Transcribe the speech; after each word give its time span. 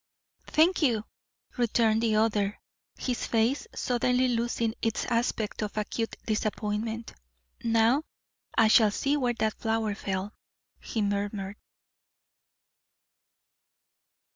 "Thank 0.47 0.81
you," 0.81 1.05
returned 1.57 2.01
the 2.01 2.15
other, 2.15 2.59
his 2.97 3.27
face 3.27 3.67
suddenly 3.75 4.29
losing 4.29 4.73
its 4.81 5.05
aspect 5.05 5.61
of 5.61 5.77
acute 5.77 6.15
disappointment. 6.25 7.13
"Now 7.63 8.01
I 8.57 8.67
shall 8.67 8.89
see 8.89 9.15
where 9.15 9.35
that 9.35 9.59
flower 9.59 9.93
fell," 9.93 10.33
he 10.79 11.03
murmured. 11.03 11.57